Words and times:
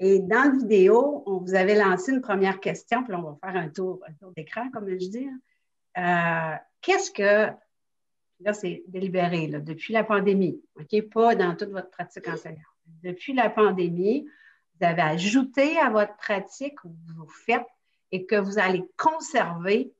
Et 0.00 0.20
dans 0.20 0.44
la 0.44 0.50
vidéo, 0.50 1.22
on 1.26 1.38
vous 1.38 1.54
avait 1.54 1.74
lancé 1.74 2.12
une 2.12 2.20
première 2.20 2.60
question, 2.60 3.02
puis 3.02 3.12
là, 3.12 3.18
on 3.18 3.30
va 3.32 3.38
faire 3.42 3.60
un 3.60 3.68
tour, 3.68 4.00
tour 4.20 4.32
d'écran, 4.32 4.70
comme 4.70 4.88
je 4.88 4.96
dis. 4.96 5.28
Euh, 5.96 6.54
qu'est-ce 6.80 7.10
que, 7.10 7.52
là, 8.40 8.52
c'est 8.52 8.84
délibéré, 8.86 9.48
depuis 9.48 9.92
la 9.92 10.04
pandémie, 10.04 10.60
OK? 10.76 11.02
Pas 11.10 11.34
dans 11.34 11.56
toute 11.56 11.70
votre 11.70 11.90
pratique 11.90 12.28
enseignante. 12.28 12.62
Depuis 13.02 13.32
la 13.32 13.50
pandémie, 13.50 14.28
vous 14.78 14.86
avez 14.86 15.02
ajouté 15.02 15.76
à 15.78 15.90
votre 15.90 16.16
pratique, 16.16 16.76
vous 16.84 17.28
faites 17.28 17.66
et 18.12 18.24
que 18.24 18.36
vous 18.36 18.58
allez 18.58 18.84
conserver 18.96 19.92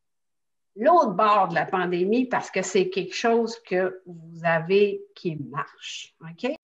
l'autre 0.76 1.10
bord 1.10 1.48
de 1.48 1.54
la 1.54 1.66
pandémie 1.66 2.26
parce 2.26 2.50
que 2.50 2.62
c'est 2.62 2.88
quelque 2.88 3.14
chose 3.14 3.58
que 3.66 4.00
vous 4.06 4.44
avez 4.44 5.02
qui 5.14 5.36
marche. 5.36 6.14
OK? 6.22 6.54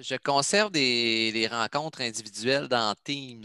Je 0.00 0.16
conserve 0.16 0.70
des, 0.70 1.48
rencontres 1.50 2.00
individuelles 2.00 2.68
dans 2.68 2.94
Teams. 3.04 3.44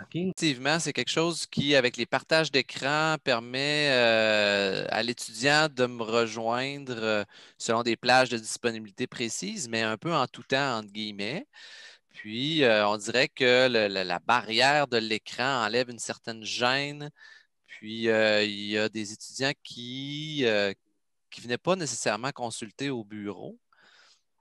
Effectivement, 0.00 0.78
c'est 0.78 0.92
quelque 0.92 1.10
chose 1.10 1.46
qui, 1.46 1.74
avec 1.74 1.96
les 1.96 2.06
partages 2.06 2.52
d'écran, 2.52 3.16
permet 3.24 3.88
euh, 3.90 4.86
à 4.90 5.02
l'étudiant 5.02 5.68
de 5.68 5.86
me 5.86 6.02
rejoindre 6.02 6.94
euh, 6.96 7.24
selon 7.58 7.82
des 7.82 7.96
plages 7.96 8.28
de 8.28 8.38
disponibilité 8.38 9.06
précises, 9.06 9.68
mais 9.68 9.82
un 9.82 9.96
peu 9.96 10.14
en 10.14 10.26
tout 10.26 10.42
temps, 10.42 10.78
entre 10.78 10.92
guillemets. 10.92 11.46
Puis, 12.14 12.62
euh, 12.62 12.86
on 12.88 12.96
dirait 12.98 13.28
que 13.28 13.66
la 13.68 14.18
barrière 14.20 14.86
de 14.86 14.98
l'écran 14.98 15.64
enlève 15.64 15.90
une 15.90 15.98
certaine 15.98 16.44
gêne. 16.44 17.10
Puis, 17.66 18.04
il 18.04 18.66
y 18.66 18.78
a 18.78 18.88
des 18.88 19.12
étudiants 19.12 19.52
qui 19.62 20.44
ne 20.44 20.74
venaient 21.42 21.58
pas 21.58 21.76
nécessairement 21.76 22.32
consulter 22.32 22.90
au 22.90 23.04
bureau, 23.04 23.58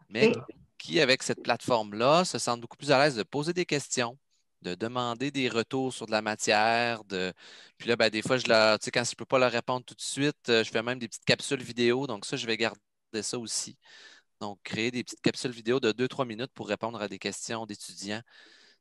mais 0.09 0.33
qui, 0.77 0.99
avec 0.99 1.23
cette 1.23 1.41
plateforme-là, 1.41 2.25
se 2.25 2.37
sentent 2.37 2.61
beaucoup 2.61 2.77
plus 2.77 2.91
à 2.91 3.03
l'aise 3.03 3.15
de 3.15 3.23
poser 3.23 3.53
des 3.53 3.65
questions, 3.65 4.17
de 4.61 4.75
demander 4.75 5.31
des 5.31 5.49
retours 5.49 5.93
sur 5.93 6.05
de 6.05 6.11
la 6.11 6.21
matière. 6.21 7.03
De... 7.05 7.33
Puis 7.77 7.89
là, 7.89 7.95
ben, 7.95 8.09
des 8.09 8.21
fois, 8.21 8.37
je 8.37 8.47
leur, 8.47 8.77
quand 8.79 9.03
je 9.03 9.11
ne 9.11 9.15
peux 9.15 9.25
pas 9.25 9.39
leur 9.39 9.51
répondre 9.51 9.85
tout 9.85 9.95
de 9.95 10.01
suite, 10.01 10.49
euh, 10.49 10.63
je 10.63 10.69
fais 10.69 10.83
même 10.83 10.99
des 10.99 11.07
petites 11.07 11.25
capsules 11.25 11.61
vidéo. 11.61 12.07
Donc, 12.07 12.25
ça, 12.25 12.37
je 12.37 12.45
vais 12.45 12.57
garder 12.57 12.79
ça 13.21 13.39
aussi. 13.39 13.77
Donc, 14.41 14.59
créer 14.63 14.91
des 14.91 15.03
petites 15.03 15.21
capsules 15.21 15.51
vidéo 15.51 15.79
de 15.79 15.91
2-3 15.91 16.27
minutes 16.27 16.51
pour 16.53 16.67
répondre 16.67 17.01
à 17.01 17.07
des 17.07 17.19
questions 17.19 17.65
d'étudiants. 17.65 18.21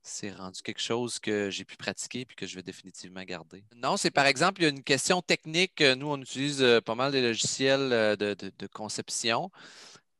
C'est 0.02 0.32
rendu 0.32 0.60
quelque 0.60 0.82
chose 0.82 1.18
que 1.18 1.48
j'ai 1.48 1.64
pu 1.64 1.76
pratiquer 1.76 2.20
et 2.20 2.26
que 2.26 2.46
je 2.46 2.56
vais 2.56 2.62
définitivement 2.62 3.22
garder. 3.22 3.64
Non, 3.74 3.96
c'est 3.96 4.10
par 4.10 4.26
exemple, 4.26 4.60
il 4.60 4.64
y 4.64 4.66
a 4.66 4.70
une 4.70 4.82
question 4.82 5.22
technique. 5.22 5.80
Nous, 5.80 6.06
on 6.06 6.20
utilise 6.20 6.62
euh, 6.62 6.82
pas 6.82 6.94
mal 6.94 7.12
de 7.12 7.18
logiciels 7.18 7.92
euh, 7.92 8.14
de 8.16 8.66
conception. 8.66 9.50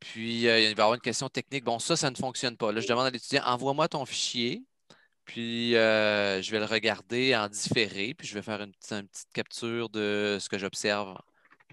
Puis, 0.04 0.46
euh, 0.46 0.60
il 0.60 0.64
va 0.64 0.68
y 0.68 0.72
avoir 0.72 0.94
une 0.94 1.00
question 1.00 1.30
technique. 1.30 1.64
Bon, 1.64 1.78
ça, 1.78 1.96
ça 1.96 2.10
ne 2.10 2.14
fonctionne 2.14 2.58
pas. 2.58 2.70
Là, 2.70 2.80
je 2.80 2.86
demande 2.86 3.06
à 3.06 3.10
l'étudiant, 3.10 3.42
envoie-moi 3.46 3.88
ton 3.88 4.04
fichier. 4.04 4.62
Puis, 5.24 5.74
euh, 5.76 6.42
je 6.42 6.50
vais 6.50 6.58
le 6.58 6.66
regarder 6.66 7.34
en 7.34 7.48
différé. 7.48 8.12
Puis, 8.12 8.28
je 8.28 8.34
vais 8.34 8.42
faire 8.42 8.60
une, 8.60 8.72
petite 8.74 9.32
capture 9.32 9.88
de 9.88 10.36
ce 10.38 10.50
que 10.50 10.58
j'observe 10.58 11.16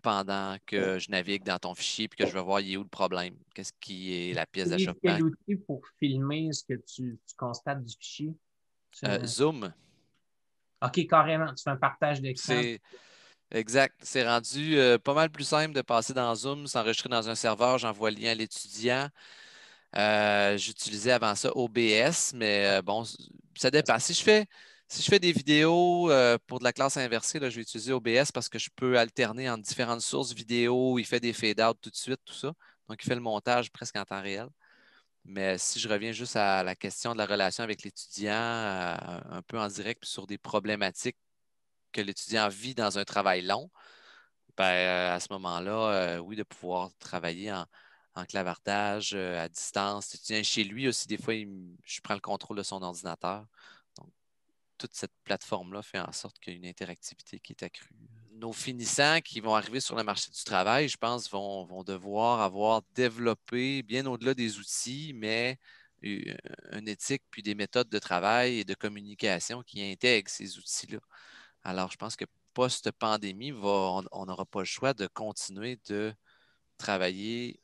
pendant 0.01 0.55
que 0.65 0.97
je 0.97 1.11
navigue 1.11 1.43
dans 1.43 1.59
ton 1.59 1.75
fichier. 1.75 2.07
Puis, 2.07 2.23
que 2.23 2.25
je 2.25 2.33
vais 2.33 2.41
voir, 2.41 2.61
il 2.61 2.71
est 2.71 2.77
où 2.77 2.83
le 2.83 2.87
problème. 2.87 3.35
Qu'est-ce 3.53 3.73
qui 3.81 4.13
est 4.13 4.33
la 4.33 4.45
pièce 4.45 4.69
d'achoppement? 4.69 5.13
Quel 5.13 5.23
outil 5.23 5.55
pour 5.67 5.81
filmer 5.99 6.53
ce 6.53 6.63
que 6.63 6.79
tu, 6.87 7.19
constates 7.35 7.83
du 7.83 7.93
fichier? 7.97 8.33
Euh, 9.03 9.25
Zoom. 9.25 9.73
OK, 10.81 11.05
carrément. 11.05 11.53
Tu 11.53 11.63
fais 11.63 11.69
un 11.69 11.75
partage 11.75 12.21
d'écran. 12.21 12.61
Exact. 13.51 13.95
C'est 14.01 14.25
rendu 14.25 14.77
euh, 14.77 14.97
pas 14.97 15.13
mal 15.13 15.29
plus 15.29 15.43
simple 15.43 15.73
de 15.73 15.81
passer 15.81 16.13
dans 16.13 16.33
Zoom, 16.35 16.67
s'enregistrer 16.67 17.09
dans 17.09 17.29
un 17.29 17.35
serveur, 17.35 17.77
j'envoie 17.77 18.09
le 18.11 18.17
lien 18.17 18.31
à 18.31 18.35
l'étudiant. 18.35 19.09
Euh, 19.97 20.57
j'utilisais 20.57 21.11
avant 21.11 21.35
ça 21.35 21.51
OBS, 21.55 22.33
mais 22.35 22.67
euh, 22.67 22.81
bon, 22.81 23.03
ça 23.55 23.71
dépend. 23.71 23.99
Si 23.99 24.13
je 24.13 24.23
fais, 24.23 25.19
des 25.19 25.31
vidéos 25.33 26.09
pour 26.47 26.59
de 26.59 26.63
la 26.63 26.73
classe 26.73 26.97
inversée, 26.97 27.39
là, 27.39 27.49
je 27.49 27.57
vais 27.57 27.61
utiliser 27.63 27.91
OBS 27.93 28.31
parce 28.33 28.49
que 28.49 28.59
je 28.59 28.69
peux 28.75 28.97
alterner 28.97 29.49
entre 29.49 29.63
différentes 29.63 30.01
sources 30.01 30.33
vidéo. 30.33 30.97
Il 30.99 31.05
fait 31.05 31.19
des 31.19 31.33
fade-out 31.33 31.77
tout 31.81 31.89
de 31.89 31.95
suite, 31.95 32.19
tout 32.25 32.33
ça. 32.33 32.53
Donc, 32.89 33.03
il 33.03 33.07
fait 33.07 33.15
le 33.15 33.21
montage 33.21 33.71
presque 33.71 33.95
en 33.97 34.05
temps 34.05 34.21
réel. 34.21 34.47
Mais 35.25 35.57
si 35.57 35.79
je 35.79 35.89
reviens 35.89 36.11
juste 36.13 36.35
à 36.37 36.63
la 36.63 36.75
question 36.75 37.13
de 37.13 37.17
la 37.19 37.25
relation 37.25 37.63
avec 37.63 37.83
l'étudiant, 37.83 38.33
un 38.33 39.41
peu 39.47 39.59
en 39.59 39.67
direct 39.67 40.05
sur 40.05 40.27
des 40.27 40.37
problématiques 40.37 41.17
que 41.91 42.01
l'étudiant 42.01 42.49
vit 42.49 42.75
dans 42.75 42.97
un 42.97 43.05
travail 43.05 43.41
long, 43.41 43.69
ben, 44.57 44.65
euh, 44.65 45.15
à 45.15 45.19
ce 45.19 45.27
moment-là, 45.31 45.71
euh, 45.71 46.17
oui, 46.19 46.35
de 46.35 46.43
pouvoir 46.43 46.91
travailler 46.99 47.51
en, 47.51 47.65
clavardage 48.27 49.13
euh, 49.15 49.43
à 49.43 49.49
distance. 49.49 50.13
L'étudiant 50.13 50.43
chez 50.43 50.63
lui 50.63 50.87
aussi, 50.87 51.07
des 51.07 51.17
fois, 51.17 51.33
je 51.33 52.01
prends 52.01 52.13
le 52.13 52.19
contrôle 52.19 52.57
de 52.57 52.63
son 52.63 52.81
ordinateur. 52.83 53.45
Donc, 53.97 54.09
toute 54.77 54.93
cette 54.93 55.13
plateforme-là 55.23 55.81
fait 55.81 55.99
en 55.99 56.11
sorte 56.11 56.37
qu'il 56.39 56.53
y 56.53 56.55
a 56.57 56.59
une 56.59 56.67
interactivité 56.67 57.39
qui 57.39 57.53
est 57.53 57.63
accrue. 57.63 57.95
Nos 58.33 58.53
finissants 58.53 59.21
qui 59.21 59.39
vont 59.39 59.55
arriver 59.55 59.79
sur 59.79 59.95
le 59.95 60.03
marché 60.03 60.29
du 60.31 60.43
travail, 60.43 60.89
je 60.89 60.97
pense, 60.97 61.29
vont, 61.31 61.65
vont 61.65 61.83
devoir 61.83 62.41
avoir 62.41 62.81
développé, 62.95 63.83
bien 63.83 64.05
au-delà 64.05 64.33
des 64.33 64.59
outils, 64.59 65.13
mais 65.15 65.57
une 66.03 66.87
éthique 66.87 67.23
puis 67.31 67.43
des 67.43 67.55
méthodes 67.55 67.89
de 67.89 67.99
travail 67.99 68.59
et 68.59 68.63
de 68.63 68.73
communication 68.73 69.61
qui 69.63 69.83
intègrent 69.83 70.29
ces 70.29 70.57
outils-là. 70.57 70.99
Alors, 71.63 71.91
je 71.91 71.97
pense 71.97 72.15
que 72.15 72.25
post-pandémie, 72.53 73.53
on 73.53 74.25
n'aura 74.25 74.45
pas 74.45 74.59
le 74.59 74.65
choix 74.65 74.93
de 74.93 75.07
continuer 75.07 75.79
de 75.87 76.13
travailler 76.77 77.59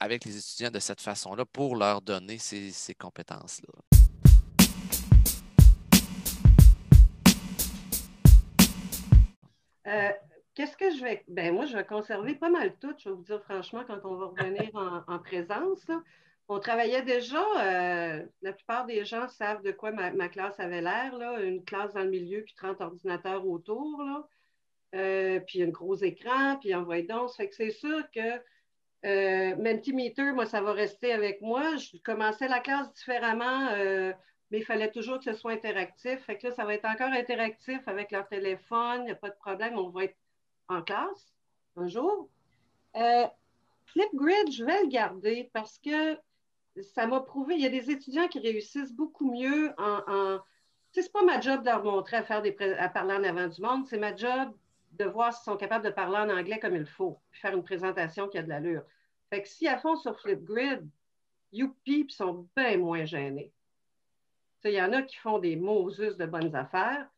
avec 0.00 0.26
les 0.26 0.36
étudiants 0.36 0.70
de 0.70 0.78
cette 0.78 1.00
façon-là 1.00 1.46
pour 1.46 1.76
leur 1.76 2.02
donner 2.02 2.36
ces, 2.36 2.94
compétences-là. 2.94 3.72
Euh, 9.86 10.12
qu'est-ce 10.54 10.76
que 10.76 10.90
je 10.94 11.02
vais. 11.02 11.24
Ben 11.28 11.54
moi, 11.54 11.64
je 11.64 11.74
vais 11.74 11.84
conserver 11.86 12.34
pas 12.34 12.50
mal 12.50 12.76
tout, 12.78 12.94
je 12.98 13.08
vais 13.08 13.14
vous 13.14 13.22
dire 13.22 13.42
franchement, 13.44 13.84
quand 13.86 14.00
on 14.04 14.16
va 14.16 14.26
revenir 14.26 14.70
en, 14.74 15.18
présence 15.20 15.86
on 16.48 16.60
travaillait 16.60 17.02
déjà, 17.02 17.42
euh, 17.58 18.24
la 18.42 18.52
plupart 18.52 18.86
des 18.86 19.04
gens 19.04 19.28
savent 19.28 19.62
de 19.62 19.72
quoi 19.72 19.90
ma, 19.90 20.28
classe 20.28 20.58
avait 20.60 20.80
l'air, 20.80 21.12
une 21.40 21.64
classe 21.64 21.92
dans 21.92 22.04
le 22.04 22.10
milieu, 22.10 22.42
puis 22.42 22.54
30 22.54 22.80
ordinateurs 22.80 23.46
autour, 23.46 24.02
là, 24.04 24.28
euh, 24.94 25.40
puis 25.40 25.62
un 25.62 25.68
gros 25.68 25.96
écran, 25.96 26.56
puis 26.60 26.74
envoyer 26.74 27.02
donc. 27.02 27.32
Fait 27.32 27.48
que 27.48 27.54
c'est 27.54 27.70
sûr 27.70 28.08
que 28.12 28.40
euh, 29.04 29.56
Mentimeter, 29.56 30.32
moi, 30.32 30.46
ça 30.46 30.60
va 30.60 30.72
rester 30.72 31.12
avec 31.12 31.40
moi. 31.40 31.76
Je 31.76 31.98
commençais 31.98 32.48
la 32.48 32.60
classe 32.60 32.92
différemment, 32.94 33.68
euh, 33.72 34.12
mais 34.50 34.58
il 34.58 34.64
fallait 34.64 34.90
toujours 34.90 35.18
que 35.18 35.24
ce 35.24 35.34
soit 35.34 35.52
interactif. 35.52 36.20
Fait 36.24 36.38
que 36.38 36.46
là, 36.48 36.54
ça 36.54 36.64
va 36.64 36.74
être 36.74 36.86
encore 36.86 37.12
interactif 37.12 37.80
avec 37.86 38.12
leur 38.12 38.28
téléphone, 38.28 39.00
il 39.00 39.06
n'y 39.06 39.10
a 39.10 39.16
pas 39.16 39.30
de 39.30 39.36
problème, 39.36 39.76
on 39.78 39.90
va 39.90 40.04
être 40.04 40.16
en 40.68 40.82
classe 40.82 41.34
un 41.76 41.88
jour. 41.88 42.28
Flipgrid, 43.86 44.50
je 44.52 44.64
vais 44.64 44.82
le 44.82 44.88
garder 44.88 45.50
parce 45.52 45.78
que 45.78 46.16
ça 46.82 47.06
m'a 47.06 47.20
prouvé, 47.20 47.54
il 47.54 47.62
y 47.62 47.66
a 47.66 47.70
des 47.70 47.90
étudiants 47.90 48.28
qui 48.28 48.38
réussissent 48.38 48.92
beaucoup 48.92 49.30
mieux 49.30 49.72
en. 49.78 50.02
en 50.06 50.40
c'est 50.92 51.12
pas 51.12 51.24
ma 51.24 51.40
job 51.40 51.60
de 51.60 51.66
leur 51.66 51.84
montrer 51.84 52.16
à, 52.16 52.22
faire 52.22 52.40
des, 52.40 52.56
à 52.78 52.88
parler 52.88 53.14
en 53.14 53.24
avant 53.24 53.48
du 53.48 53.60
monde, 53.60 53.86
c'est 53.86 53.98
ma 53.98 54.16
job 54.16 54.54
de 54.92 55.04
voir 55.04 55.32
s'ils 55.32 55.44
sont 55.44 55.56
capables 55.56 55.84
de 55.84 55.90
parler 55.90 56.16
en 56.16 56.30
anglais 56.34 56.58
comme 56.58 56.74
il 56.74 56.86
faut, 56.86 57.20
puis 57.30 57.40
faire 57.40 57.54
une 57.54 57.62
présentation 57.62 58.28
qui 58.28 58.38
a 58.38 58.42
de 58.42 58.48
l'allure. 58.48 58.82
Fait 59.28 59.42
que 59.42 59.48
si 59.48 59.68
à 59.68 59.78
fond 59.78 59.96
sur 59.96 60.18
Flipgrid, 60.20 60.88
youpi, 61.52 62.06
sont 62.08 62.48
bien 62.56 62.78
moins 62.78 63.04
gênés. 63.04 63.52
Il 64.64 64.72
y 64.72 64.82
en 64.82 64.92
a 64.92 65.02
qui 65.02 65.16
font 65.16 65.38
des 65.38 65.54
Moses 65.54 66.16
de 66.16 66.26
bonnes 66.26 66.54
affaires. 66.56 67.08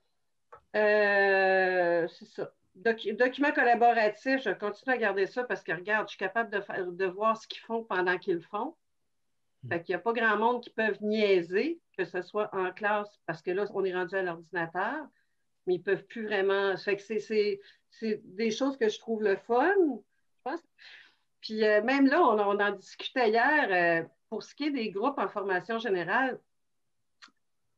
Euh, 0.76 2.06
c'est 2.08 2.26
ça. 2.26 2.52
document 2.74 3.52
collaboratif, 3.52 4.42
je 4.42 4.50
continue 4.50 4.94
à 4.94 4.98
garder 4.98 5.26
ça 5.26 5.44
parce 5.44 5.62
que 5.62 5.72
regarde, 5.72 6.08
je 6.08 6.10
suis 6.10 6.18
capable 6.18 6.50
de, 6.50 6.90
de 6.90 7.06
voir 7.06 7.40
ce 7.40 7.48
qu'ils 7.48 7.62
font 7.62 7.84
pendant 7.84 8.18
qu'ils 8.18 8.34
le 8.34 8.40
font. 8.40 8.74
Fait 9.68 9.82
qu'il 9.82 9.92
n'y 9.92 9.96
a 9.96 10.00
pas 10.00 10.12
grand 10.12 10.36
monde 10.36 10.62
qui 10.62 10.70
peuvent 10.70 11.02
niaiser, 11.02 11.80
que 11.96 12.04
ce 12.04 12.22
soit 12.22 12.48
en 12.54 12.72
classe, 12.72 13.08
parce 13.26 13.42
que 13.42 13.50
là, 13.50 13.66
on 13.74 13.84
est 13.84 13.94
rendu 13.94 14.14
à 14.14 14.22
l'ordinateur, 14.22 15.06
mais 15.66 15.74
ils 15.74 15.78
ne 15.78 15.82
peuvent 15.82 16.04
plus 16.04 16.26
vraiment. 16.26 16.76
Fait 16.76 16.96
que 16.96 17.02
c'est 17.02 17.60
des 18.00 18.50
choses 18.50 18.76
que 18.76 18.88
je 18.88 18.98
trouve 18.98 19.22
le 19.22 19.36
fun, 19.36 19.74
je 19.76 20.42
pense. 20.44 20.60
Puis 21.40 21.64
euh, 21.64 21.82
même 21.82 22.06
là, 22.06 22.22
on, 22.22 22.60
en 22.60 22.70
discutait 22.72 23.30
hier, 23.30 23.68
euh, 23.70 24.08
pour 24.28 24.42
ce 24.42 24.54
qui 24.54 24.64
est 24.64 24.70
des 24.70 24.90
groupes 24.90 25.18
en 25.18 25.28
formation 25.28 25.78
générale, 25.78 26.40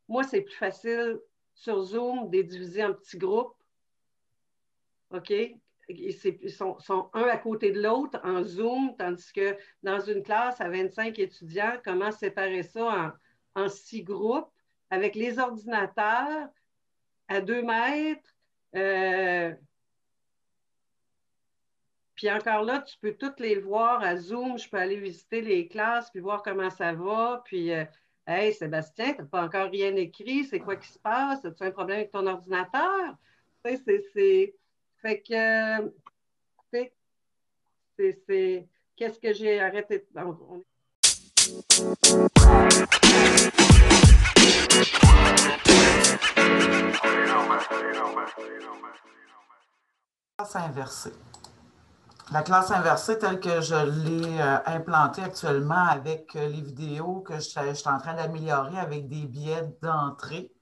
moi, 0.09 0.25
c'est 0.25 0.43
plus 0.43 0.57
facile 0.57 1.21
sur 1.55 1.83
Zoom 1.83 2.31
de 2.31 2.43
diviser 2.43 2.85
en 2.85 2.95
petits 2.95 3.19
groupes. 3.19 3.57
OK? 5.11 5.33
Ils 5.99 6.51
sont, 6.51 7.11
un 7.13 7.23
à 7.23 7.37
côté 7.37 7.73
de 7.73 7.83
l'autre 7.83 8.21
en 8.25 8.43
Zoom, 8.43 8.95
tandis 8.97 9.33
que 9.33 9.57
dans 9.83 10.01
une 10.01 10.23
classe 10.23 10.61
à 10.61 10.69
25 10.69 11.19
étudiants, 11.19 11.79
comment 11.85 12.11
séparer 12.11 12.63
ça 12.63 13.15
en, 13.55 13.69
six 13.69 14.03
groupes 14.03 14.51
avec 14.91 15.15
les 15.15 15.39
ordinateurs 15.39 16.49
à 17.29 17.41
deux 17.41 17.63
mètres, 17.63 18.35
euh, 18.77 19.53
Puis 22.15 22.31
encore 22.31 22.65
là, 22.65 22.81
tu 22.81 22.99
peux 22.99 23.15
toutes 23.15 23.41
les 23.41 23.59
voir 23.59 24.03
à 24.03 24.17
Zoom. 24.17 24.59
Je 24.59 24.69
peux 24.69 24.77
aller 24.77 24.97
visiter 24.97 25.41
les 25.41 25.69
classes 25.69 26.11
puis 26.11 26.21
voir 26.21 26.43
comment 26.43 26.71
ça 26.71 26.93
va. 26.93 27.43
Puis, 27.45 27.73
euh, 27.73 27.85
hey, 28.27 28.53
Sébastien, 28.53 29.15
tu 29.15 29.23
n'as 29.23 29.27
pas 29.27 29.43
encore 29.43 29.71
rien 29.71 29.95
écrit. 29.97 30.45
C'est 30.45 30.61
quoi 30.61 30.77
qui 30.77 30.89
se 30.89 30.99
passe? 30.99 31.45
As-tu 31.45 31.65
un 31.65 31.71
problème 31.71 31.99
avec 31.99 32.11
ton 32.11 32.27
ordinateur? 32.27 33.17
C'est. 33.65 34.55
Fait 35.03 35.23
que. 35.23 35.93
C'est. 37.99 38.69
Qu'est-ce 38.97 39.19
que 39.19 39.33
j'ai 39.33 39.61
arrêté? 39.61 40.07
On... 40.17 40.63
Classe 50.37 50.57
inversée. 50.57 51.13
La 52.33 52.43
classe 52.43 52.71
inversée 52.71 53.19
telle 53.19 53.41
que 53.41 53.61
je 53.61 53.75
l'ai 53.75 54.41
euh, 54.41 54.59
implantée 54.67 55.23
actuellement 55.23 55.87
avec 55.89 56.37
euh, 56.37 56.49
les 56.49 56.61
vidéos 56.61 57.21
que 57.21 57.35
je, 57.35 57.41
suis 57.41 57.89
en 57.89 57.99
train 57.99 58.15
d'améliorer 58.15 58.79
avec 58.79 59.09
des 59.09 59.27
billets 59.27 59.69
d'entrée. 59.83 60.53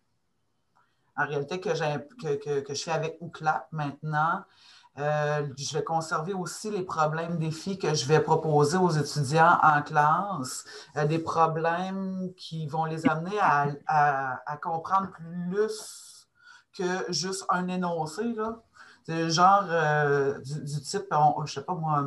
En 1.18 1.26
réalité, 1.26 1.60
que, 1.60 1.70
que, 2.36 2.60
que, 2.60 2.74
je 2.74 2.82
fais 2.82 2.92
avec 2.92 3.18
Ouclap 3.20 3.68
maintenant. 3.72 4.44
Euh, 4.98 5.46
je 5.56 5.76
vais 5.76 5.84
conserver 5.84 6.32
aussi 6.32 6.70
les 6.70 6.82
problèmes, 6.82 7.38
défis 7.38 7.78
que 7.78 7.94
je 7.94 8.04
vais 8.06 8.20
proposer 8.20 8.78
aux 8.78 8.90
étudiants 8.90 9.58
en 9.62 9.82
classe, 9.82 10.64
des 11.08 11.18
problèmes 11.18 12.32
qui 12.36 12.66
vont 12.66 12.84
les 12.84 13.06
amener 13.06 13.38
à, 13.40 14.56
comprendre 14.62 15.10
plus 15.12 16.28
que 16.72 17.12
juste 17.12 17.44
un 17.48 17.68
énoncé. 17.68 18.24
Là. 18.34 18.62
Genre 19.28 19.66
euh, 19.70 20.38
du, 20.40 20.80
type, 20.82 21.06
je 21.10 21.40
ne 21.42 21.46
sais 21.46 21.62
pas 21.62 21.74
moi, 21.74 22.04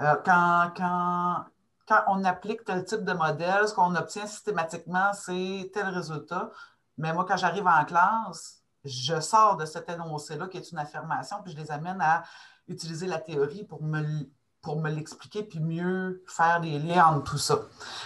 euh, 0.00 0.14
quand, 0.24 0.72
quand, 0.76 1.44
quand 1.88 2.04
on 2.08 2.24
applique 2.24 2.64
tel 2.64 2.84
type 2.84 3.04
de 3.04 3.12
modèle, 3.12 3.68
ce 3.68 3.74
qu'on 3.74 3.94
obtient 3.94 4.26
systématiquement, 4.26 5.12
c'est 5.12 5.70
tel 5.72 5.86
résultat. 5.88 6.50
Mais 6.98 7.12
moi, 7.12 7.24
quand 7.26 7.36
j'arrive 7.36 7.66
en 7.66 7.84
classe, 7.84 8.62
je 8.84 9.20
sors 9.20 9.56
de 9.56 9.64
cet 9.64 9.88
énoncé-là 9.88 10.46
qui 10.48 10.58
est 10.58 10.70
une 10.70 10.78
affirmation, 10.78 11.36
puis 11.42 11.52
je 11.52 11.56
les 11.56 11.70
amène 11.70 12.00
à 12.00 12.22
utiliser 12.68 13.06
la 13.06 13.18
théorie 13.18 13.64
pour 13.64 13.82
me, 13.82 14.28
pour 14.60 14.80
me 14.80 14.90
l'expliquer, 14.90 15.42
puis 15.42 15.60
mieux 15.60 16.22
faire 16.26 16.60
des 16.60 16.78
liens 16.78 17.06
entre 17.06 17.32
tout 17.32 17.38
ça. 17.38 17.58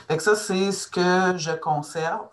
Fait 0.08 0.18
ça, 0.20 0.34
c'est 0.34 0.72
ce 0.72 0.86
que 0.86 1.36
je 1.36 1.52
conserve 1.52 2.28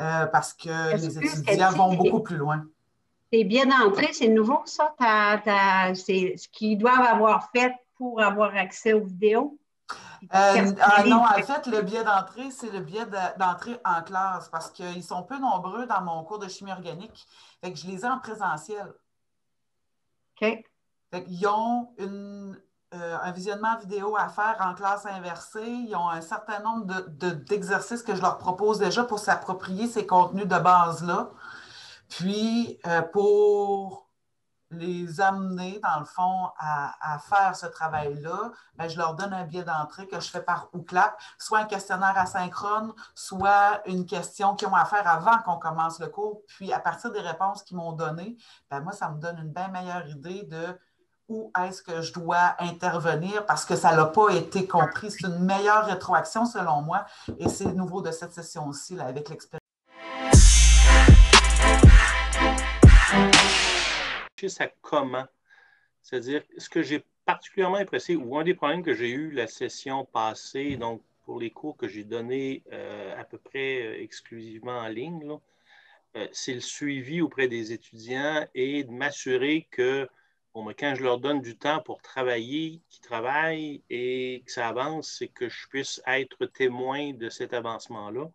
euh, 0.00 0.26
parce 0.26 0.52
que 0.52 0.96
les 0.96 1.18
étudiants 1.18 1.70
vont 1.70 1.94
beaucoup 1.94 2.20
plus 2.20 2.36
loin. 2.36 2.64
C'est 3.32 3.44
bien 3.44 3.66
d'entrée, 3.66 4.12
c'est 4.12 4.28
nouveau 4.28 4.62
ça? 4.64 4.94
c'est 5.94 6.36
ce 6.36 6.48
qu'ils 6.48 6.78
doivent 6.78 7.00
avoir 7.00 7.50
fait 7.50 7.72
pour 7.96 8.22
avoir 8.22 8.54
accès 8.56 8.92
aux 8.92 9.04
vidéos? 9.04 9.58
Euh, 10.34 10.72
ah 10.80 11.04
non, 11.04 11.22
en 11.22 11.42
fait, 11.42 11.66
le 11.66 11.82
biais 11.82 12.04
d'entrée, 12.04 12.50
c'est 12.50 12.70
le 12.70 12.80
biais 12.80 13.06
d'entrée 13.38 13.78
en 13.84 14.02
classe 14.02 14.48
parce 14.48 14.70
qu'ils 14.70 15.04
sont 15.04 15.22
peu 15.22 15.38
nombreux 15.38 15.86
dans 15.86 16.02
mon 16.02 16.24
cours 16.24 16.38
de 16.38 16.48
chimie 16.48 16.72
organique. 16.72 17.26
Fait 17.62 17.72
que 17.72 17.78
je 17.78 17.86
les 17.86 18.04
ai 18.04 18.08
en 18.08 18.18
présentiel. 18.18 18.92
OK. 20.40 20.64
Fait 21.10 21.24
qu'ils 21.24 21.46
ont 21.46 21.92
une, 21.98 22.60
euh, 22.94 23.18
un 23.22 23.32
visionnement 23.32 23.76
vidéo 23.78 24.16
à 24.16 24.28
faire 24.28 24.56
en 24.60 24.74
classe 24.74 25.06
inversée. 25.06 25.66
Ils 25.66 25.96
ont 25.96 26.08
un 26.08 26.20
certain 26.20 26.60
nombre 26.60 26.86
d'exercices 27.48 28.02
que 28.02 28.14
je 28.14 28.22
leur 28.22 28.38
propose 28.38 28.78
déjà 28.78 29.04
pour 29.04 29.18
s'approprier 29.18 29.88
ces 29.88 30.06
contenus 30.06 30.46
de 30.46 30.58
base-là. 30.58 31.30
Puis, 32.08 32.78
euh, 32.86 33.02
pour 33.02 34.03
les 34.70 35.20
amener, 35.20 35.78
dans 35.82 36.00
le 36.00 36.04
fond, 36.04 36.50
à, 36.58 37.18
faire 37.18 37.54
ce 37.56 37.66
travail-là, 37.66 38.50
ben, 38.76 38.88
je 38.88 38.96
leur 38.98 39.14
donne 39.14 39.32
un 39.32 39.44
billet 39.44 39.64
d'entrée 39.64 40.06
que 40.06 40.20
je 40.20 40.30
fais 40.30 40.42
par 40.42 40.68
OUCLAP, 40.72 41.16
soit 41.38 41.60
un 41.60 41.64
questionnaire 41.64 42.16
asynchrone, 42.16 42.92
soit 43.14 43.80
une 43.86 44.06
question 44.06 44.54
qu'ils 44.54 44.68
ont 44.68 44.74
à 44.74 44.84
faire 44.84 45.06
avant 45.06 45.38
qu'on 45.38 45.58
commence 45.58 46.00
le 46.00 46.08
cours. 46.08 46.42
Puis, 46.48 46.72
à 46.72 46.80
partir 46.80 47.12
des 47.12 47.20
réponses 47.20 47.62
qu'ils 47.62 47.76
m'ont 47.76 47.92
données, 47.92 48.36
ben, 48.70 48.80
moi, 48.80 48.92
ça 48.92 49.10
me 49.10 49.20
donne 49.20 49.38
une 49.38 49.52
bien 49.52 49.68
meilleure 49.68 50.08
idée 50.08 50.42
de 50.44 50.78
où 51.28 51.50
est-ce 51.62 51.82
que 51.82 52.02
je 52.02 52.12
dois 52.12 52.54
intervenir 52.58 53.46
parce 53.46 53.64
que 53.64 53.76
ça 53.76 53.96
n'a 53.96 54.04
pas 54.04 54.28
été 54.30 54.66
compris. 54.66 55.10
C'est 55.10 55.26
une 55.26 55.38
meilleure 55.38 55.86
rétroaction 55.86 56.44
selon 56.44 56.82
moi 56.82 57.06
et 57.38 57.48
c'est 57.48 57.72
nouveau 57.72 58.02
de 58.02 58.10
cette 58.10 58.34
session-ci 58.34 59.00
avec 59.00 59.30
l'expérience. 59.30 59.63
À 64.60 64.68
comment? 64.82 65.26
C'est-à-dire, 66.02 66.42
ce 66.58 66.68
que 66.68 66.82
j'ai 66.82 67.04
particulièrement 67.24 67.76
apprécié, 67.76 68.16
ou 68.16 68.36
un 68.36 68.44
des 68.44 68.54
problèmes 68.54 68.82
que 68.82 68.94
j'ai 68.94 69.10
eu 69.10 69.30
la 69.30 69.46
session 69.46 70.04
passée, 70.04 70.76
donc 70.76 71.02
pour 71.24 71.40
les 71.40 71.50
cours 71.50 71.76
que 71.76 71.88
j'ai 71.88 72.04
donnés 72.04 72.62
euh, 72.72 73.18
à 73.18 73.24
peu 73.24 73.38
près 73.38 73.82
euh, 73.82 74.02
exclusivement 74.02 74.78
en 74.78 74.88
ligne, 74.88 75.38
euh, 76.16 76.28
c'est 76.32 76.54
le 76.54 76.60
suivi 76.60 77.20
auprès 77.20 77.48
des 77.48 77.72
étudiants 77.72 78.46
et 78.54 78.84
de 78.84 78.90
m'assurer 78.90 79.66
que 79.70 80.08
bon, 80.54 80.64
ben, 80.64 80.74
quand 80.78 80.94
je 80.94 81.02
leur 81.02 81.18
donne 81.18 81.40
du 81.40 81.56
temps 81.56 81.80
pour 81.80 82.02
travailler, 82.02 82.80
qu'ils 82.88 83.02
travaillent 83.02 83.82
et 83.90 84.42
que 84.46 84.52
ça 84.52 84.68
avance, 84.68 85.08
c'est 85.18 85.28
que 85.28 85.48
je 85.48 85.66
puisse 85.68 86.02
être 86.06 86.46
témoin 86.46 87.12
de 87.12 87.28
cet 87.28 87.54
avancement-là. 87.54 88.30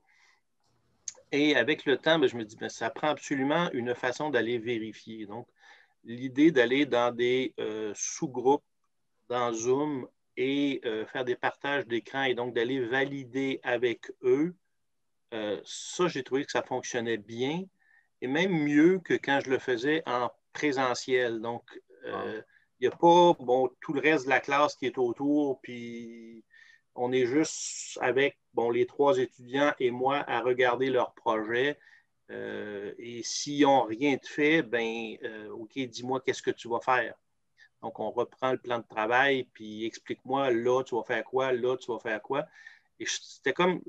Et 1.31 1.55
avec 1.55 1.85
le 1.85 1.97
temps, 1.97 2.19
ben, 2.19 2.27
je 2.27 2.35
me 2.35 2.43
dis, 2.43 2.55
ben, 2.57 2.69
ça 2.69 2.89
prend 2.89 3.09
absolument 3.09 3.69
une 3.73 3.93
façon 3.95 4.29
d'aller 4.29 4.57
vérifier. 4.57 5.25
Donc, 5.25 5.47
l'idée 6.03 6.51
d'aller 6.51 6.85
dans 6.85 7.13
des 7.13 7.53
euh, 7.59 7.93
sous-groupes 7.95 8.63
dans 9.27 9.53
Zoom 9.53 10.07
et 10.37 10.81
euh, 10.85 11.05
faire 11.05 11.25
des 11.25 11.35
partages 11.35 11.85
d'écran 11.85 12.23
et 12.23 12.33
donc 12.33 12.53
d'aller 12.53 12.79
valider 12.85 13.59
avec 13.63 14.11
eux, 14.23 14.55
euh, 15.33 15.59
ça, 15.63 16.07
j'ai 16.07 16.23
trouvé 16.23 16.45
que 16.45 16.51
ça 16.51 16.63
fonctionnait 16.63 17.17
bien 17.17 17.63
et 18.21 18.27
même 18.27 18.51
mieux 18.51 18.99
que 18.99 19.13
quand 19.13 19.39
je 19.43 19.49
le 19.49 19.59
faisais 19.59 20.01
en 20.05 20.29
présentiel. 20.53 21.41
Donc, 21.41 21.63
il 22.05 22.43
n'y 22.81 22.87
a 22.87 22.91
pas 22.91 23.33
bon, 23.39 23.69
tout 23.81 23.93
le 23.93 24.01
reste 24.01 24.25
de 24.25 24.29
la 24.29 24.39
classe 24.39 24.75
qui 24.75 24.85
est 24.85 24.97
autour, 24.97 25.59
puis 25.61 26.43
on 26.95 27.11
est 27.11 27.25
juste 27.25 27.97
avec 28.01 28.37
bon, 28.53 28.69
les 28.71 28.85
trois 28.85 29.17
étudiants 29.17 29.73
et 29.79 29.91
moi 29.91 30.23
à 30.27 30.41
regarder 30.41 30.89
leur 30.89 31.13
projet 31.13 31.77
euh, 32.31 32.93
et 32.97 33.23
s'ils 33.23 33.63
n'ont 33.63 33.83
rien 33.83 34.15
de 34.15 34.25
fait, 34.25 34.61
ben, 34.61 35.17
euh, 35.23 35.49
OK, 35.49 35.77
dis-moi 35.77 36.21
qu'est-ce 36.21 36.43
que 36.43 36.51
tu 36.51 36.67
vas 36.67 36.79
faire. 36.79 37.15
Donc, 37.81 37.99
on 37.99 38.11
reprend 38.11 38.51
le 38.51 38.57
plan 38.57 38.79
de 38.79 38.87
travail, 38.87 39.45
puis 39.53 39.85
explique-moi, 39.85 40.51
là, 40.51 40.83
tu 40.83 40.95
vas 40.95 41.03
faire 41.03 41.23
quoi, 41.23 41.51
là, 41.53 41.77
tu 41.77 41.91
vas 41.91 41.99
faire 41.99 42.21
quoi. 42.21 42.45
Et 42.99 43.05
c'était 43.05 43.53
comme, 43.53 43.81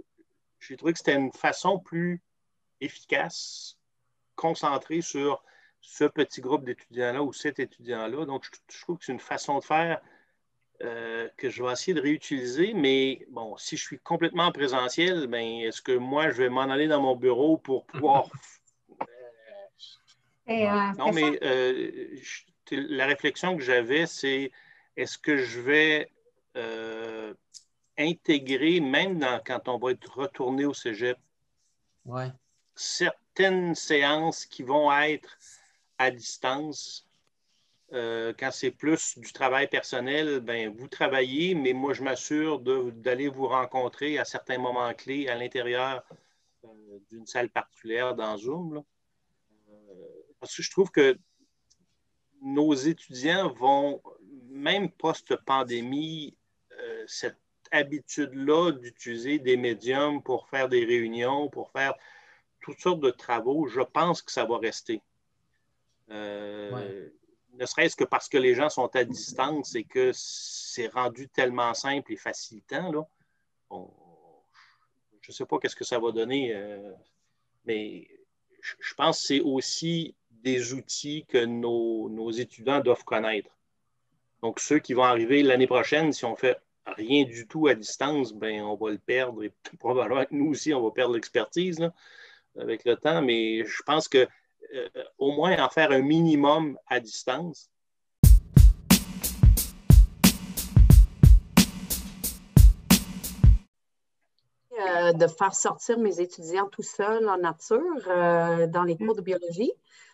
j'ai 0.60 0.76
trouvé 0.76 0.92
que 0.92 0.98
c'était 0.98 1.16
une 1.16 1.32
façon 1.32 1.78
plus 1.78 2.22
efficace, 2.80 3.76
concentrée 4.36 5.00
sur 5.00 5.42
ce 5.80 6.04
petit 6.04 6.40
groupe 6.40 6.64
d'étudiants-là 6.64 7.22
ou 7.22 7.32
cet 7.32 7.58
étudiant-là. 7.58 8.26
Donc, 8.26 8.46
je, 8.68 8.80
trouve 8.80 8.98
que 8.98 9.04
c'est 9.04 9.12
une 9.12 9.20
façon 9.20 9.58
de 9.58 9.64
faire 9.64 10.00
euh, 10.82 11.28
que 11.36 11.50
je 11.50 11.62
vais 11.62 11.72
essayer 11.72 11.94
de 11.94 12.00
réutiliser, 12.00 12.72
mais 12.72 13.26
bon, 13.30 13.56
si 13.58 13.76
je 13.76 13.82
suis 13.82 13.98
complètement 13.98 14.44
en 14.44 14.52
présentiel, 14.52 15.26
ben, 15.26 15.60
est-ce 15.60 15.82
que 15.82 15.92
moi, 15.92 16.30
je 16.30 16.42
vais 16.42 16.48
m'en 16.48 16.62
aller 16.62 16.88
dans 16.88 17.02
mon 17.02 17.16
bureau 17.16 17.56
pour 17.56 17.86
pouvoir. 17.86 18.28
Euh, 20.48 20.92
non, 20.98 21.12
mais 21.12 21.38
euh, 21.44 22.16
la 22.72 23.06
réflexion 23.06 23.56
que 23.56 23.62
j'avais, 23.62 24.06
c'est 24.06 24.50
est-ce 24.96 25.16
que 25.16 25.36
je 25.36 25.60
vais 25.60 26.10
intégrer, 27.96 28.80
même 28.80 29.24
quand 29.46 29.68
on 29.68 29.78
va 29.78 29.92
être 29.92 30.18
retourné 30.18 30.64
au 30.64 30.74
cégep, 30.74 31.16
certaines 32.74 33.76
séances 33.76 34.44
qui 34.44 34.64
vont 34.64 34.92
être 34.92 35.38
à 35.98 36.10
distance 36.10 37.06
euh, 37.92 38.32
quand 38.38 38.52
c'est 38.52 38.70
plus 38.70 39.18
du 39.18 39.32
travail 39.32 39.66
personnel, 39.66 40.40
ben, 40.40 40.72
vous 40.72 40.86
travaillez, 40.86 41.54
mais 41.56 41.72
moi, 41.72 41.92
je 41.92 42.02
m'assure 42.02 42.60
d'aller 42.60 43.28
vous 43.28 43.48
rencontrer 43.48 44.18
à 44.18 44.24
certains 44.24 44.58
moments 44.58 44.94
clés 44.94 45.28
à 45.28 45.34
l'intérieur 45.34 46.04
euh, 46.64 46.68
d'une 47.10 47.26
salle 47.26 47.50
particulière 47.50 48.14
dans 48.14 48.36
Zoom. 48.36 48.84
Euh, 49.70 49.74
parce 50.38 50.54
que 50.54 50.62
je 50.62 50.70
trouve 50.70 50.90
que 50.92 51.18
nos 52.40 52.74
étudiants 52.74 53.52
vont, 53.52 54.00
même 54.48 54.90
post-pandémie, 54.90 56.36
cette 57.06 57.36
habitude-là 57.72 58.72
d'utiliser 58.72 59.38
des 59.38 59.58
médiums 59.58 60.22
pour 60.22 60.48
faire 60.48 60.66
des 60.68 60.82
réunions, 60.86 61.50
pour 61.50 61.70
faire 61.72 61.92
toutes 62.62 62.80
sortes 62.80 63.00
de 63.00 63.10
travaux, 63.10 63.66
je 63.66 63.82
pense 63.82 64.22
que 64.22 64.32
ça 64.32 64.46
va 64.46 64.56
rester 64.56 65.02
ne 67.60 67.66
serait-ce 67.66 67.94
que 67.94 68.04
parce 68.04 68.28
que 68.28 68.38
les 68.38 68.54
gens 68.54 68.70
sont 68.70 68.94
à 68.96 69.04
distance 69.04 69.74
et 69.74 69.84
que 69.84 70.10
c'est 70.14 70.88
rendu 70.88 71.28
tellement 71.28 71.74
simple 71.74 72.12
et 72.12 72.16
facilitant. 72.16 72.90
Là. 72.90 73.06
je 75.20 75.30
ne 75.30 75.32
sais 75.32 75.44
pas 75.44 75.58
qu'est-ce 75.58 75.76
que 75.76 75.84
ça 75.84 75.98
va 75.98 76.10
donner, 76.10 76.54
euh, 76.54 76.92
mais 77.66 78.08
je, 78.62 78.94
pense 78.94 79.20
que 79.20 79.26
c'est 79.26 79.40
aussi 79.40 80.14
des 80.30 80.72
outils 80.72 81.26
que 81.28 81.44
nos, 81.44 82.30
étudiants 82.30 82.80
doivent 82.80 83.04
connaître. 83.04 83.50
Donc, 84.40 84.58
ceux 84.58 84.78
qui 84.78 84.94
vont 84.94 85.04
arriver 85.04 85.42
l'année 85.42 85.66
prochaine, 85.66 86.14
si 86.14 86.24
on 86.24 86.36
fait 86.36 86.56
rien 86.86 87.24
du 87.24 87.46
tout 87.46 87.66
à 87.66 87.74
distance, 87.74 88.32
ben, 88.32 88.62
on 88.62 88.74
va 88.74 88.90
le 88.90 88.98
perdre 88.98 89.44
et 89.44 89.52
probablement 89.78 90.24
que 90.24 90.34
nous 90.34 90.50
aussi, 90.50 90.72
on 90.72 90.82
va 90.82 90.90
perdre 90.92 91.14
l'expertise 91.14 91.90
avec 92.58 92.86
le 92.86 92.96
temps. 92.96 93.20
Mais 93.20 93.64
je 93.66 93.82
pense 93.82 94.08
que 94.08 94.26
au 95.18 95.32
moins 95.32 95.62
en 95.62 95.68
faire 95.68 95.90
un 95.90 96.02
minimum 96.02 96.78
à 96.88 97.00
distance, 97.00 97.70
Euh, 104.80 105.12
de 105.12 105.26
faire 105.26 105.54
sortir 105.54 105.98
mes 105.98 106.20
étudiants 106.20 106.68
tout 106.68 106.82
seuls 106.82 107.28
en 107.28 107.36
nature 107.38 107.80
euh, 108.06 108.66
dans 108.66 108.82
les 108.82 108.96
cours 108.96 109.14
de 109.14 109.20
biologie. 109.20 109.72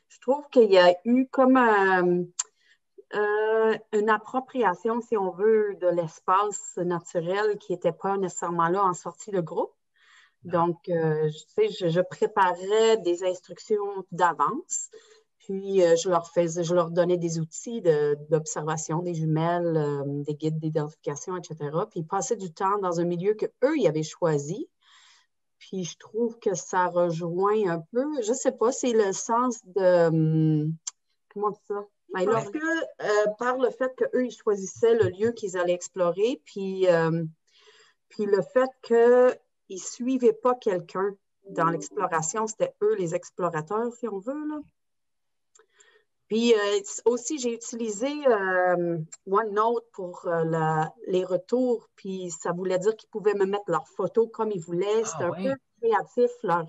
Je 0.09 0.19
trouve 0.21 0.49
qu'il 0.51 0.73
y 0.73 0.79
a 0.79 0.95
eu 1.05 1.27
comme 1.29 1.57
euh, 1.57 2.25
une 3.93 4.11
appropriation, 4.11 5.01
si 5.03 5.17
on 5.17 5.31
veut, 5.31 5.77
de 5.81 5.87
l'espace 5.89 6.79
naturel 6.79 7.59
qui 7.59 7.73
n'était 7.73 7.93
pas 7.93 8.17
nécessairement 8.17 8.69
là 8.69 8.83
en 8.83 8.95
sortie 8.95 9.31
de 9.31 9.41
groupe. 9.41 9.76
Donc, 10.47 10.77
je, 10.87 11.39
sais, 11.55 11.69
je, 11.91 12.01
préparais 12.01 12.97
des 12.99 13.25
instructions 13.25 14.05
d'avance. 14.13 14.89
Puis, 15.41 15.81
je, 15.81 16.09
leur 16.09 16.31
faisais, 16.33 16.65
je 16.65 16.75
leur 16.75 16.91
donnais 16.91 17.19
des 17.19 17.39
outils 17.39 17.83
d'observation, 18.31 19.01
des 19.01 19.15
jumelles, 19.15 20.03
des 20.27 20.35
guides 20.35 20.59
d'identification, 20.59 21.37
etc. 21.37 21.57
Puis, 21.91 22.01
ils 22.01 22.07
passaient 22.07 22.37
du 22.37 22.53
temps 22.53 22.79
dans 22.79 23.01
un 23.01 23.05
milieu 23.05 23.35
qu'eux, 23.35 23.77
ils 23.77 23.87
avaient 23.87 24.03
choisi. 24.03 24.69
Puis 25.59 25.85
je 25.85 25.97
trouve 25.99 26.39
que 26.39 26.55
ça 26.55 26.87
rejoint 26.87 27.69
un 27.69 27.81
peu, 27.93 28.23
je 28.23 28.31
ne 28.31 28.37
sais 28.37 28.53
pas, 28.53 28.73
c'est 28.73 28.93
le 28.93 29.13
sens 29.13 29.65
de. 29.65 30.07
Hum, 30.09 30.75
comment 31.33 31.51
dire 31.51 31.61
ça? 31.67 31.87
Ben, 32.15 32.29
euh, 32.29 33.27
par 33.39 33.59
le 33.59 33.71
fait 33.71 33.93
qu'eux, 33.97 34.27
ils 34.27 34.31
choisissaient 34.31 34.95
le 34.95 35.11
lieu 35.11 35.33
qu'ils 35.33 35.59
allaient 35.59 35.75
explorer, 35.75 36.41
puis, 36.45 36.87
euh, 36.89 37.25
puis 38.09 38.27
le 38.27 38.41
fait 38.43 38.71
qu'ils 39.67 39.77
ne 39.77 39.83
suivaient 39.83 40.33
pas 40.33 40.55
quelqu'un 40.55 41.15
dans 41.51 41.67
l'exploration, 41.67 42.47
c'était 42.47 42.75
eux 42.83 42.95
les 42.97 43.15
explorateurs, 43.15 43.93
si 43.93 44.09
on 44.09 44.19
veut. 44.19 44.49
Là. 44.49 44.61
Puis 46.29 46.55
euh, 46.55 46.81
aussi, 47.05 47.39
j'ai 47.39 47.55
utilisé 47.55 48.11
OneNote 49.27 49.85
pour 49.93 50.29
les 51.07 51.25
retours, 51.25 51.89
puis 51.95 52.31
ça 52.31 52.53
voulait 52.53 52.81
dire 52.81 52.97
qu'ils 52.97 53.11
pouvaient 53.11 53.35
me 53.35 53.47
mettre 53.47 53.71
leurs 53.71 53.89
photos 53.89 54.29
comme 54.33 54.51
ils 54.51 54.61
voulaient. 54.61 55.05
C'était 55.05 55.25
ah 55.25 55.33
un 55.37 55.43
peu 55.43 55.55
créatif 55.81 56.31
leur 56.43 56.67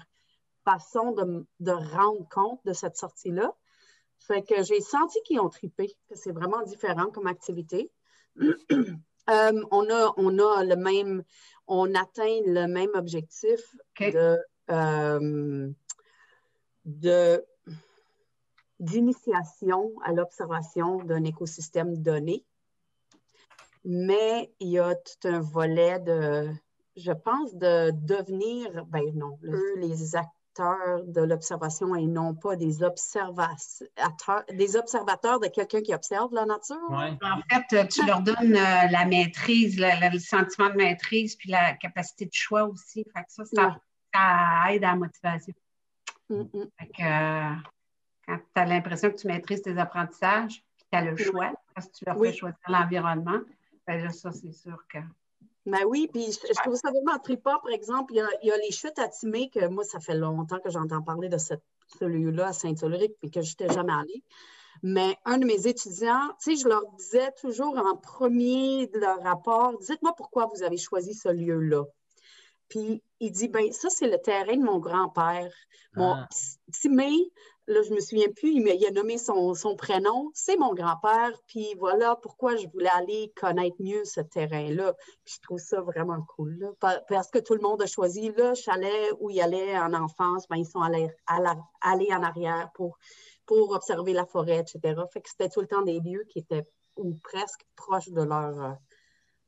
façon 0.68 1.14
de, 1.14 1.72
rendre 1.72 2.28
compte 2.30 2.60
de 2.66 2.74
cette 2.74 2.98
sortie-là. 2.98 3.54
Fait 4.20 4.44
que 4.44 4.64
j'ai 4.64 4.82
senti 4.82 5.18
qu'ils 5.24 5.40
ont 5.40 5.50
tripé, 5.50 5.88
que 6.10 6.16
c'est 6.16 6.34
vraiment 6.34 6.62
différent 6.64 7.10
comme 7.10 7.28
activité. 7.28 7.90
Euh, 9.30 9.62
on, 9.72 9.90
a, 9.90 10.14
on 10.18 10.40
a 10.40 10.64
le 10.64 10.76
même, 10.76 11.24
on 11.68 11.94
atteint 11.96 12.40
le 12.46 12.66
même 12.68 12.92
objectif 12.96 13.60
de, 14.00 14.38
euh, 14.72 15.70
de 16.86 17.46
d'initiation 18.80 19.92
à 20.04 20.14
l'observation 20.14 21.04
d'un 21.04 21.24
écosystème 21.24 21.98
donné. 21.98 22.46
Mais 23.84 24.54
il 24.60 24.70
y 24.70 24.80
a 24.80 24.94
tout 24.94 25.28
un 25.28 25.40
volet 25.40 26.00
de, 26.00 26.52
je 26.96 27.12
pense, 27.12 27.56
de 27.56 27.92
devenir, 27.92 28.86
ben 28.86 29.12
non, 29.16 29.40
eux, 29.44 29.76
les 29.78 30.16
acteurs 30.60 31.04
de 31.06 31.22
l'observation 31.22 31.96
et 31.96 32.06
non 32.06 32.34
pas 32.34 32.56
des 32.56 32.84
observateurs, 32.84 33.56
des 34.52 34.76
observateurs 34.76 35.40
de 35.40 35.48
quelqu'un 35.48 35.82
qui 35.82 35.94
observe 35.94 36.34
la 36.34 36.46
nature. 36.46 36.78
En 36.90 37.42
fait, 37.50 37.88
tu 37.88 38.06
leur 38.06 38.22
donnes 38.22 38.56
euh, 38.56 38.88
la 38.90 39.06
maîtrise, 39.06 39.80
le 39.80 40.20
sentiment 40.20 40.70
de 40.70 40.76
maîtrise, 40.76 41.36
puis 41.36 41.50
la 41.50 41.74
capacité 41.74 42.26
de 42.26 42.34
choix 42.34 42.64
aussi. 42.64 43.06
Fait 43.16 43.24
que 43.24 43.30
ça, 43.30 43.46
ça, 43.46 43.78
aide 44.70 44.84
à 44.84 44.92
la 44.92 44.96
motivation. 44.96 45.54
Mm, 46.30 46.42
mm. 46.42 46.68
Fait 46.80 46.88
que, 46.88 47.04
euh, 47.04 47.56
quand 48.26 48.38
tu 48.38 48.62
as 48.62 48.66
l'impression 48.66 49.12
que 49.12 49.16
tu 49.16 49.28
maîtrises 49.28 49.62
tes 49.62 49.78
apprentissages, 49.78 50.64
puis 50.76 50.86
tu 50.92 50.98
as 50.98 51.02
le 51.02 51.16
choix, 51.16 51.54
parce 51.74 51.88
que 51.88 51.98
tu 51.98 52.06
leur 52.06 52.20
fais 52.20 52.34
choisir 52.34 52.58
l'environnement, 52.68 53.40
ben 53.86 54.04
là, 54.04 54.10
ça, 54.12 54.32
c'est 54.32 54.52
sûr 54.52 54.78
que. 54.92 55.00
Ben 55.68 55.84
oui, 55.86 56.08
puis 56.12 56.32
je, 56.32 56.62
trouve 56.62 56.76
ça 56.76 56.90
vraiment 56.90 57.20
trippant. 57.20 57.60
Par 57.60 57.72
exemple, 57.72 58.14
il 58.14 58.26
y, 58.44 58.52
a, 58.52 58.58
les 58.58 58.72
chutes 58.72 58.98
à 59.00 59.10
Timé, 59.10 59.50
que 59.50 59.68
moi, 59.68 59.84
ça 59.84 60.00
fait 60.00 60.16
longtemps 60.16 60.60
que 60.60 60.70
j'entends 60.70 61.02
parler 61.02 61.28
de 61.28 61.38
cette, 61.38 61.62
ce 62.00 62.06
lieu-là 62.06 62.48
à 62.48 62.54
Saint-Ulrich, 62.54 63.12
puis 63.20 63.30
que 63.30 63.42
je 63.42 63.52
n'étais 63.52 63.74
jamais 63.74 63.92
allée. 63.92 64.24
Mais 64.82 65.18
un 65.26 65.38
de 65.38 65.46
mes 65.46 65.68
étudiants, 65.68 66.30
tu 66.42 66.56
sais, 66.56 66.64
je 66.64 66.70
leur 66.70 66.90
disais 66.94 67.34
toujours 67.42 67.78
en 67.78 67.98
premier 67.98 68.88
de 68.88 68.98
leur 68.98 69.22
rapport, 69.22 69.78
dites-moi 69.80 70.14
pourquoi 70.16 70.46
vous 70.46 70.64
avez 70.64 70.78
choisi 70.78 71.14
ce 71.14 71.28
lieu-là. 71.28 71.84
Puis 72.70 73.04
il 73.20 73.32
dit, 73.32 73.50
ben 73.50 73.70
ça, 73.74 73.90
c'est 73.90 74.08
le 74.08 74.20
terrain 74.20 74.56
de 74.56 74.64
mon 74.64 74.80
grand-père. 74.80 75.52
Mon 75.96 76.14
ah. 76.14 76.30
Timé, 76.72 77.12
là, 77.68 77.82
je 77.82 77.94
me 77.94 78.00
souviens 78.00 78.30
plus, 78.36 78.52
il, 78.54 78.86
a 78.86 78.92
nommé 78.92 79.18
son, 79.18 79.54
prénom, 79.78 80.32
c'est 80.34 80.58
mon 80.58 80.74
grand-père, 80.74 81.32
puis 81.48 81.76
voilà 81.78 82.16
pourquoi 82.16 82.56
je 82.56 82.68
voulais 82.68 82.90
aller 82.90 83.32
connaître 83.36 83.76
mieux 83.80 84.06
ce 84.06 84.22
terrain-là. 84.22 84.96
Je 85.26 85.36
trouve 85.42 85.60
ça 85.60 85.82
vraiment 85.82 86.22
cool, 86.36 86.74
parce 86.80 87.30
que 87.30 87.40
tout 87.40 87.54
le 87.54 87.62
monde 87.62 87.82
a 87.82 87.86
choisi 87.86 88.32
le 88.36 88.54
chalet 88.56 89.12
où 89.20 89.30
il 89.30 89.42
allait 89.42 89.78
en 89.78 89.94
enfance, 89.94 90.48
ben, 90.50 90.58
ils 90.58 90.66
sont 90.66 90.82
allés, 90.82 91.12
en 92.12 92.24
arrière 92.24 92.72
pour, 92.74 92.98
pour 93.46 93.72
observer 93.72 94.14
la 94.14 94.26
forêt, 94.26 94.60
etc. 94.60 95.02
Fait 95.12 95.22
que 95.22 95.30
c'était 95.30 95.50
tout 95.50 95.62
le 95.62 95.68
temps 95.68 95.82
des 95.82 96.00
lieux 96.00 96.24
qui 96.30 96.40
étaient 96.40 96.66
ou 96.96 97.14
presque 97.22 97.62
proches 97.76 98.10
de 98.10 98.24
leur, 98.24 98.78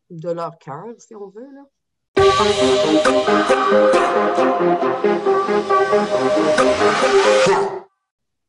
de 0.09 0.29
leur 0.29 0.57
cœur, 0.59 0.85
si 0.99 1.15
on 1.15 1.29
veut. 1.29 1.49
Là. 1.51 1.63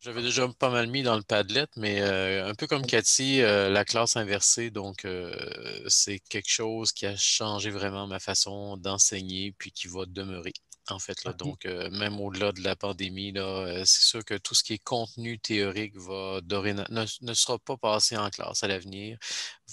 J'avais 0.01 0.23
déjà 0.23 0.49
pas 0.49 0.71
mal 0.71 0.87
mis 0.89 1.03
dans 1.03 1.17
le 1.17 1.23
Padlet, 1.23 1.67
mais 1.77 2.01
euh, 2.01 2.49
un 2.49 2.55
peu 2.55 2.67
comme 2.67 2.87
Cathy, 2.87 3.43
euh, 3.43 3.69
la 3.69 3.85
classe 3.85 4.17
inversée, 4.17 4.71
donc 4.71 5.05
euh, 5.05 5.31
c'est 5.89 6.19
quelque 6.21 6.49
chose 6.49 6.93
qui 6.93 7.05
a 7.07 7.17
changé 7.17 7.71
vraiment 7.71 8.07
ma 8.07 8.19
façon 8.19 8.77
d'enseigner, 8.79 9.53
puis 9.59 9.73
qui 9.73 9.89
va 9.89 10.07
demeurer 10.07 10.53
en 10.91 10.99
fait. 10.99 11.25
Là. 11.25 11.33
Donc, 11.33 11.67
euh, 11.67 11.91
même 11.91 12.21
au-delà 12.21 12.53
de 12.53 12.63
la 12.63 12.77
pandémie, 12.77 13.33
euh, 13.37 13.85
c'est 13.85 14.03
sûr 14.03 14.25
que 14.25 14.35
tout 14.35 14.55
ce 14.55 14.63
qui 14.63 14.75
est 14.75 14.85
contenu 14.85 15.39
théorique 15.39 15.97
va 15.97 16.41
ne, 16.43 17.07
ne, 17.27 17.35
sera 17.35 17.59
pas 17.59 17.77
passé 17.77 18.17
en 18.17 18.31
classe 18.31 18.63
à 18.63 18.69
l'avenir, 18.69 19.19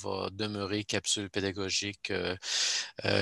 va 0.02 0.30
demeurer 0.32 0.84
capsule 0.84 1.30
pédagogique 1.30 2.12
euh, 2.12 2.38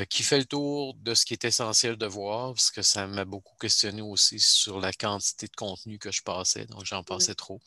qui 0.09 0.23
fait 0.23 0.39
le 0.39 0.45
tour 0.45 0.93
de 0.95 1.13
ce 1.13 1.25
qui 1.25 1.33
est 1.33 1.45
essentiel 1.45 1.97
de 1.97 2.05
voir, 2.05 2.53
parce 2.53 2.71
que 2.71 2.81
ça 2.81 3.07
m'a 3.07 3.25
beaucoup 3.25 3.55
questionné 3.57 4.01
aussi 4.01 4.39
sur 4.39 4.79
la 4.79 4.91
quantité 4.91 5.47
de 5.47 5.55
contenu 5.55 5.99
que 5.99 6.11
je 6.11 6.21
passais, 6.21 6.65
donc 6.65 6.85
j'en 6.85 7.03
passais 7.03 7.35
trop. 7.35 7.61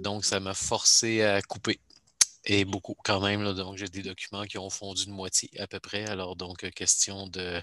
donc, 0.00 0.24
ça 0.24 0.40
m'a 0.40 0.54
forcé 0.54 1.22
à 1.22 1.42
couper 1.42 1.80
et 2.44 2.64
beaucoup 2.64 2.96
quand 3.04 3.20
même. 3.20 3.52
donc, 3.54 3.76
j'ai 3.76 3.88
des 3.88 4.02
documents 4.02 4.44
qui 4.44 4.58
ont 4.58 4.70
fondu 4.70 5.06
de 5.06 5.10
moitié 5.10 5.50
à 5.58 5.66
peu 5.66 5.80
près. 5.80 6.08
Alors, 6.08 6.36
donc, 6.36 6.64
euh, 6.64 6.70
question 6.70 7.26
de, 7.28 7.60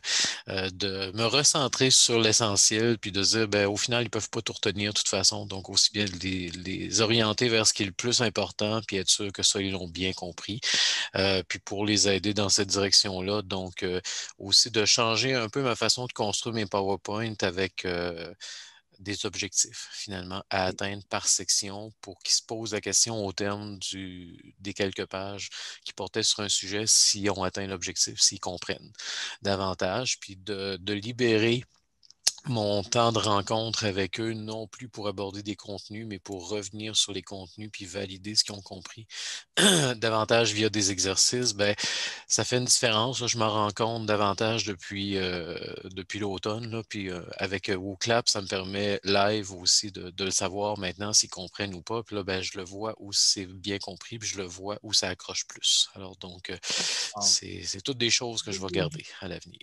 euh, 0.50 0.70
de 0.72 1.12
me 1.16 1.26
recentrer 1.26 1.92
sur 1.92 2.20
l'essentiel, 2.20 2.98
puis 3.00 3.12
de 3.12 3.22
dire, 3.22 3.48
ben, 3.48 3.68
au 3.68 3.78
final, 3.78 4.04
ils 4.04 4.06
ne 4.06 4.10
peuvent 4.10 4.30
pas 4.30 4.42
tout 4.42 4.54
retenir 4.54 4.92
de 4.94 4.98
toute 4.98 5.08
façon. 5.08 5.46
Donc, 5.46 5.70
aussi 5.70 5.92
bien 5.94 6.06
les, 6.22 6.50
les, 6.50 7.02
orienter 7.02 7.50
vers 7.50 7.68
ce 7.68 7.74
qui 7.74 7.84
est 7.84 7.86
le 7.88 7.92
plus 7.92 8.22
important, 8.22 8.82
puis 8.88 8.98
être 8.98 9.10
sûr 9.10 9.32
que 9.32 9.44
ça, 9.44 9.62
ils 9.62 9.72
l'ont 9.72 9.88
bien 9.88 10.14
compris. 10.14 10.60
Euh, 11.16 11.44
puis 11.48 11.60
pour 11.60 11.86
les 11.86 12.08
aider 12.10 12.34
dans 12.34 12.50
cette 12.50 12.70
direction-là, 12.70 13.42
donc, 13.42 13.86
aussi 14.38 14.72
de 14.72 14.86
changer 14.86 15.34
un 15.34 15.50
peu 15.50 15.62
ma 15.62 15.76
façon 15.76 16.06
de 16.08 16.14
construire 16.14 16.56
mes 16.56 16.66
PowerPoint 16.66 17.34
avec 17.42 17.86
des 19.00 19.26
objectifs 19.26 19.90
finalement 19.94 20.44
à 20.50 20.66
atteindre 20.66 21.04
par 21.10 21.28
section 21.28 21.92
pour 22.02 22.20
qu'ils 22.20 22.36
se 22.36 22.44
posent 22.44 22.74
la 22.74 22.82
question 22.82 23.26
au 23.26 23.34
terme 23.34 23.78
du, 23.80 24.56
des 24.60 24.74
quelques 24.74 25.06
pages 25.06 25.50
qui 25.84 25.94
portaient 25.94 26.24
sur 26.24 26.42
un 26.42 26.50
sujet 26.50 26.86
s'ils 26.88 27.30
ont 27.32 27.44
atteint 27.44 27.68
l'objectif, 27.68 28.20
s'ils 28.22 28.40
comprennent 28.40 28.92
davantage, 29.42 30.20
puis 30.20 30.36
de, 30.38 30.78
de 30.82 30.94
libérer 30.94 31.64
mon 32.48 32.84
temps 32.84 33.12
de 33.12 33.20
rencontre 33.20 33.86
avec 33.86 34.20
eux, 34.20 34.34
non 34.34 34.68
plus 34.68 34.88
pour 34.88 35.08
aborder 35.08 35.42
des 35.44 35.56
contenus, 35.56 36.06
mais 36.08 36.20
pour 36.20 36.50
revenir 36.50 36.96
sur 36.96 37.12
les 37.12 37.22
contenus 37.22 37.70
puis 37.72 37.86
valider 37.86 38.36
ce 38.36 38.44
qu'ils 38.44 38.56
ont 38.56 38.62
compris 38.62 39.08
davantage 39.98 40.54
via 40.54 40.70
des 40.70 40.92
exercices, 40.92 41.54
ben, 41.54 41.76
ça 42.28 42.44
fait 42.44 42.58
une 42.58 42.66
différence. 42.66 43.26
Je 43.26 43.38
m'en 43.38 43.50
rends 43.50 43.72
compte 43.72 44.06
davantage 44.06 44.66
depuis, 44.66 45.18
euh, 45.18 45.58
depuis 45.86 46.20
l'automne. 46.20 46.84
Puis 46.90 47.10
euh, 47.10 47.22
avec 47.38 47.70
euh, 47.70 47.76
WooClap, 47.76 48.30
ça 48.30 48.42
me 48.42 48.48
permet 48.48 49.00
live 49.04 49.52
aussi 49.52 49.92
de, 49.92 50.10
de 50.12 50.24
le 50.26 50.32
savoir 50.32 50.78
maintenant 50.78 51.14
s'ils 51.14 51.30
comprennent 51.30 51.74
ou 51.74 51.82
pas. 51.82 52.04
Puis 52.04 52.16
là, 52.16 52.24
ben, 52.24 52.42
je 52.42 52.58
le 52.58 52.64
vois 52.64 52.96
où 53.00 53.12
c'est 53.12 53.46
bien 53.46 53.80
compris, 53.80 54.20
puis 54.20 54.30
je 54.30 54.38
le 54.38 54.46
vois 54.46 54.78
où 54.84 54.94
ça 54.94 55.10
accroche 55.10 55.46
plus. 55.48 55.90
Alors 55.96 56.16
donc, 56.18 56.52
c'est 57.22 57.82
toutes 57.84 57.98
des 57.98 58.10
choses 58.10 58.44
que 58.44 58.52
je 58.52 58.62
vais 58.62 58.68
garder 58.68 59.06
à 59.22 59.28
l'avenir. 59.28 59.60